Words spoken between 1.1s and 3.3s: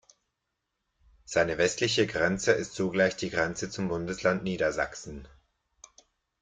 Seine westliche Grenze ist zugleich die